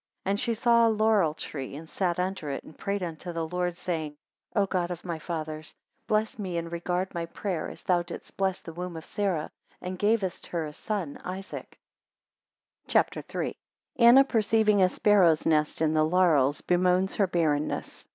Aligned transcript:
9 0.25 0.31
And 0.31 0.39
she 0.39 0.55
saw 0.55 0.87
a 0.87 0.89
laurel 0.89 1.35
tree 1.35 1.75
and 1.75 1.87
sat 1.87 2.17
under 2.17 2.49
it, 2.49 2.63
and 2.63 2.75
prayed 2.75 3.03
unto 3.03 3.31
the 3.31 3.47
Lord, 3.47 3.75
saying, 3.77 4.15
10 4.55 4.63
O 4.63 4.65
God 4.65 4.89
of 4.89 5.05
my 5.05 5.19
fathers, 5.19 5.75
bless 6.07 6.39
me 6.39 6.57
and 6.57 6.71
regard 6.71 7.13
my 7.13 7.27
prayer, 7.27 7.69
as 7.69 7.83
thou 7.83 8.01
didst 8.01 8.35
bless 8.35 8.61
the 8.61 8.73
womb 8.73 8.97
of 8.97 9.05
Sarah; 9.05 9.51
and 9.79 9.99
gavest 9.99 10.47
her 10.47 10.65
a 10.65 10.73
son 10.73 11.19
Isaac. 11.23 11.77
CHAPTER 12.87 13.19
III. 13.29 13.55
1 13.97 14.07
Anna 14.07 14.23
perceiving 14.23 14.81
a 14.81 14.89
sparrow's 14.89 15.45
nest 15.45 15.83
in 15.83 15.93
the 15.93 16.03
laurels 16.03 16.61
bemoans 16.61 17.17
her 17.17 17.27
barrenness. 17.27 18.07